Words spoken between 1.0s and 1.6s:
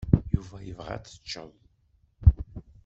teččeḍ.